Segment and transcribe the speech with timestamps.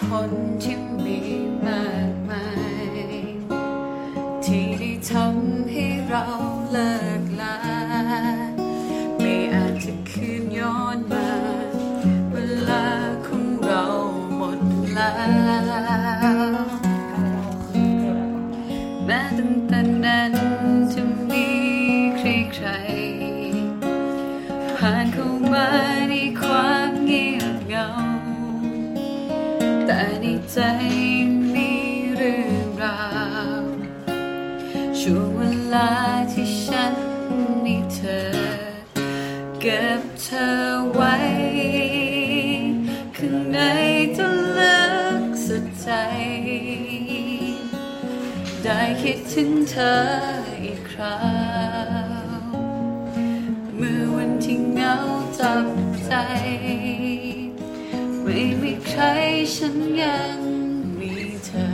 [0.00, 0.30] คน
[0.62, 1.18] ที่มี
[1.66, 2.44] มากมา
[2.94, 2.96] ย
[4.44, 6.24] ที่ได้ทำให้เรา
[6.70, 7.56] เลิกลา
[9.18, 11.28] ไม่อาจจะคืนย้อนมา
[12.32, 12.36] เว
[12.68, 12.84] ลา
[13.26, 13.84] ของเรา
[14.36, 14.60] หมด
[14.92, 16.62] แล้ว
[19.04, 20.32] แม้ตั้นั้น
[20.92, 21.46] จะมี
[22.18, 25.06] ใครๆผ่าน
[29.90, 30.02] ต่
[30.52, 30.58] ใจ
[31.54, 31.70] มี
[32.16, 33.02] เรื่องรา
[33.60, 33.62] ว
[35.00, 35.42] ช่วงเว
[35.74, 35.92] ลา
[36.32, 36.94] ที่ฉัน
[37.64, 38.24] มีเธอ
[39.60, 40.50] เก็บเธอ
[40.92, 41.14] ไว้
[43.16, 43.58] ข้างใน
[44.16, 44.26] จะ
[44.58, 44.80] ลึ
[45.22, 45.88] กสุดใจ
[48.64, 49.94] ได้คิดถึงเธอ
[50.62, 51.18] อีกครา
[52.40, 52.42] ว
[53.76, 54.94] เมื่อวันที่เหงา
[55.38, 55.66] จับ
[56.04, 56.12] ใจ
[58.34, 59.02] ไม่มีใคร
[59.54, 60.38] ฉันยัง
[60.98, 61.12] มี
[61.44, 61.68] เธอ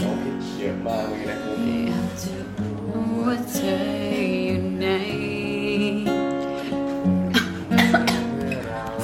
[0.00, 3.76] ร้องผิดเยอะมากเลยนะคุณอยากจะรู้ว่าเธอ
[4.44, 4.86] อยู่ไหน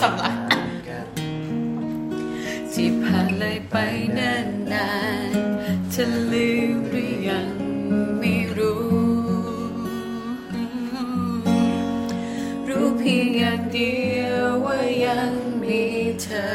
[0.01, 0.37] สำลัก
[2.73, 3.75] ที่ผ่านเลยไป
[4.19, 4.89] นิ่นนา
[5.33, 5.35] น
[5.91, 7.70] เธอลืมหรือยัง
[15.11, 15.83] ยังมี
[16.23, 16.51] เธอ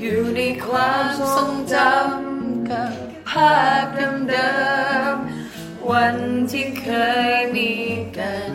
[0.00, 2.92] อยู่ในความทรงจำกับ
[3.28, 3.86] ภาพ
[4.28, 4.52] เดิ
[5.12, 6.16] มๆวัน
[6.50, 6.86] ที่เค
[7.34, 7.72] ยมี
[8.18, 8.52] กัน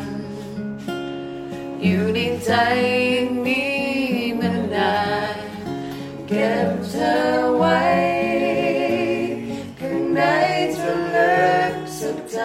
[1.81, 2.52] อยู่ในใจ
[3.45, 3.80] นี้
[4.39, 4.97] มานา
[5.36, 5.38] น
[6.27, 7.16] เก็บเธอ
[7.55, 7.81] ไว้
[9.80, 10.21] ข้างใน
[10.75, 11.39] จะลึ
[11.71, 12.39] กสุดใจ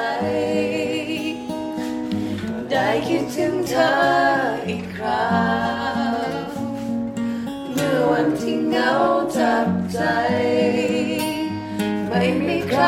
[2.70, 4.19] ได้คิดถึงเธอ
[12.30, 12.82] ม่มีใคร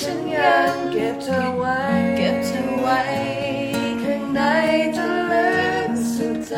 [0.00, 1.78] ฉันยังเก็บเธอไว้
[2.16, 3.00] เก็บเธอไว้
[4.02, 4.40] ข้างใน
[4.96, 5.50] จะลึ
[5.88, 6.54] กสุดใจ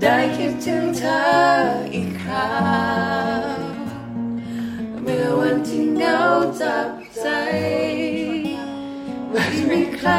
[0.00, 1.20] ได้คิดถึงเธอ
[1.94, 2.48] อีกครา
[3.56, 3.60] ว
[5.02, 6.20] เมื่อวันที่เหงา
[6.60, 6.90] จับ
[7.20, 7.26] ใจ
[9.30, 10.10] ไม่มีใคร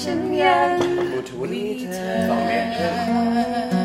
[0.00, 2.78] ฉันยังบลูทูธนี่เธ
[3.82, 3.83] อ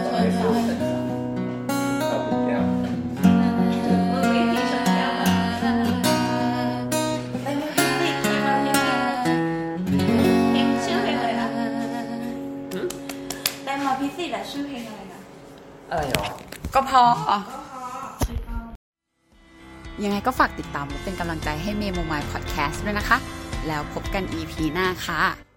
[14.52, 15.20] ชื่อเพลงอะไรนะ
[15.90, 16.28] อะไรหรอ
[16.76, 17.04] ก็พอ
[20.04, 23.18] ยังไงก็ฝากติดตามและเป็นกำลังใจให้เมโมมายพอดแคสต์ด้วยนะคะ
[23.68, 25.49] แล้วพบกัน EP หน้าค่ะ